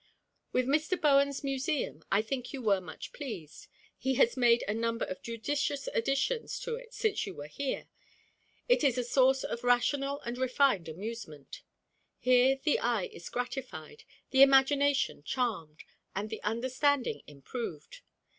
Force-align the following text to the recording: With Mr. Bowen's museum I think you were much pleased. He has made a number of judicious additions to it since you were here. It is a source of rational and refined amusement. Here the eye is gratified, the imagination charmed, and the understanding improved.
With 0.51 0.65
Mr. 0.65 0.99
Bowen's 0.99 1.43
museum 1.43 2.03
I 2.11 2.23
think 2.23 2.53
you 2.53 2.63
were 2.63 2.81
much 2.81 3.13
pleased. 3.13 3.67
He 3.99 4.15
has 4.15 4.35
made 4.35 4.63
a 4.67 4.73
number 4.73 5.05
of 5.05 5.21
judicious 5.21 5.87
additions 5.93 6.59
to 6.61 6.73
it 6.73 6.91
since 6.91 7.27
you 7.27 7.35
were 7.35 7.45
here. 7.45 7.87
It 8.67 8.83
is 8.83 8.97
a 8.97 9.03
source 9.03 9.43
of 9.43 9.63
rational 9.63 10.19
and 10.21 10.39
refined 10.39 10.89
amusement. 10.89 11.61
Here 12.17 12.55
the 12.63 12.79
eye 12.79 13.09
is 13.13 13.29
gratified, 13.29 14.03
the 14.31 14.41
imagination 14.41 15.21
charmed, 15.21 15.83
and 16.15 16.31
the 16.31 16.41
understanding 16.41 17.21
improved. 17.27 18.01